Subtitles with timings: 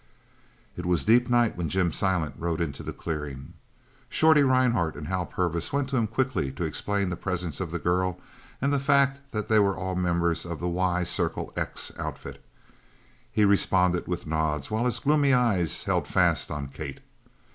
[0.75, 3.53] It was deep night when Jim Silent rode into the clearing.
[4.09, 7.77] Shorty Rhinehart and Hal Purvis went to him quickly to explain the presence of the
[7.77, 8.19] girl
[8.59, 12.43] and the fact that they were all members of the Y Circle X outfit.
[13.31, 17.01] He responded with nods while his gloomy eyes held fast on Kate.